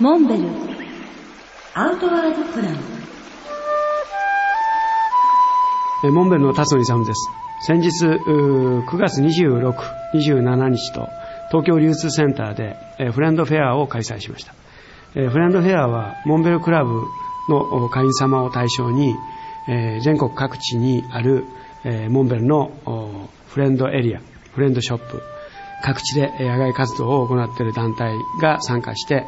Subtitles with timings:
[0.00, 0.48] モンベル
[1.74, 2.74] アウトワードプラン
[6.12, 7.30] モンベルの辰野勇です。
[7.64, 9.72] 先日、9月26、
[10.14, 11.08] 27日と
[11.48, 12.76] 東京流通センターで、
[13.12, 14.52] フレンドフェアを開催しました。
[15.12, 17.04] フレンドフェアはモンベルクラブ
[17.48, 19.14] の会員様を対象に、
[20.02, 21.46] 全国各地にある、
[22.10, 22.72] モンベルの
[23.46, 24.20] フレンドエリア、
[24.54, 25.22] フレンドショップ、
[25.84, 29.24] 各地で野外活動を行っている団体が参加して、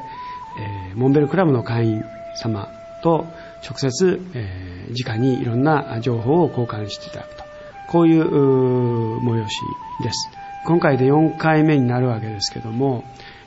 [0.97, 2.69] モンベルクラブの会員様
[3.03, 3.27] と
[3.63, 7.45] 直接、えー直にいろんな情報を交換していただくと。
[7.89, 9.61] こういう催し
[10.03, 10.31] です。
[10.65, 13.05] 今回で4回目になるわけですけども、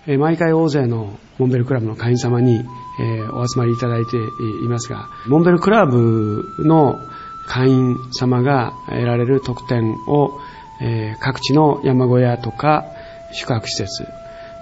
[0.08, 2.66] え毎回大勢のモンベルクラブの会員様に、
[3.02, 7.00] えお集まりいただいていますが、モンベルクラブの
[7.48, 10.40] 会員様が得られる特典を、
[10.82, 12.86] え各地の山小屋とか
[13.34, 14.08] 宿泊施設、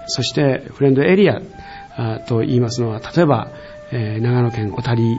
[0.06, 1.40] そしてフレンドエリア
[2.26, 3.50] と言いますのは、例えば、
[3.90, 5.18] え長野県小谷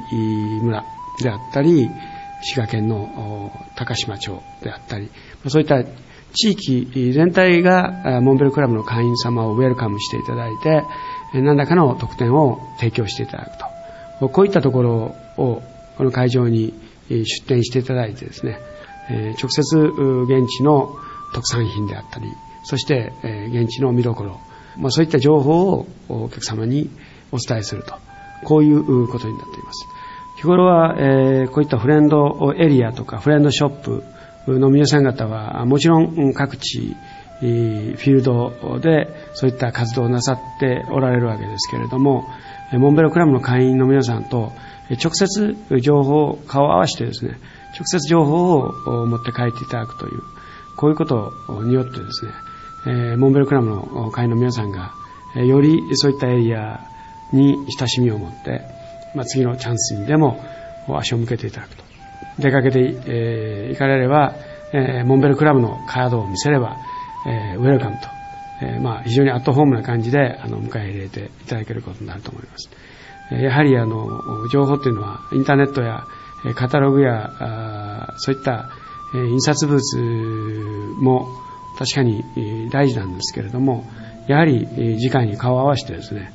[0.61, 0.83] 村
[1.21, 1.89] であったり、
[2.41, 5.09] 滋賀県の高島町であったり、
[5.47, 5.83] そういった
[6.33, 10.83] 地域全体がモンベルクラブの会員様をウェルカムしていただいて、
[11.33, 14.30] 何らかの特典を提供していただくと。
[14.30, 15.61] こういったところを、
[15.97, 16.73] この会場に
[17.09, 18.59] 出展していただいてですね、
[19.41, 20.95] 直接現地の
[21.33, 22.27] 特産品であったり、
[22.64, 23.11] そして
[23.52, 24.39] 現地の見どころ、
[24.80, 26.89] まあ、そういった情報をお客様に
[27.31, 27.95] お伝えすると。
[28.44, 29.86] こういうことになっています。
[30.38, 34.03] 日頃は、えこういったフレンドエリアとかフレンドショップ
[34.47, 36.95] の皆さん方は、もちろん各地、
[37.41, 42.25] フィールドでそういった活動をなさっておられるわけですけれども、
[42.71, 44.52] モンベルクラブの会員の皆さんと
[44.91, 47.38] 直接情報を顔を合わせてですね、
[47.77, 50.21] 直接情報を持って帰っていただくという、
[50.77, 51.33] こういうこと
[51.64, 52.31] によってですね、
[52.85, 54.94] えーモンベルクラブの会員の皆さんが、
[55.35, 56.80] えーよりそういったエリア
[57.33, 58.61] に親しみを持って、
[59.16, 60.44] まあ、次のチャンスにでも
[60.88, 61.83] 足を向けていただくと。
[62.39, 64.36] 出かけて、えー行かれれば、
[64.73, 66.77] えーモンベルクラブのカードを見せれば、
[67.27, 68.08] えーウェルカムと、
[68.61, 72.70] えーまあ、非常にアットホームな感じであの迎え入れていただけることになると思います。
[73.31, 76.05] えやはりあの情報っていうのはインターネットや
[76.55, 78.70] カタログやあそういった、
[79.14, 79.98] え印刷物
[80.99, 81.27] も
[81.80, 83.86] 確かに大事なんですけれども、
[84.28, 84.67] やはり
[85.00, 86.32] 次回に顔を合わせてですね、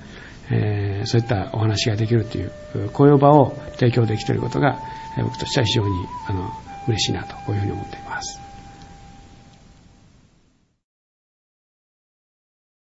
[0.51, 2.51] えーそういったお話ができるという、
[2.95, 4.81] こういう場を提供できていることが、
[5.19, 5.93] 僕としては非常に
[6.27, 6.51] あの
[6.89, 8.41] 嬉しいなと、こういうふうに思っています。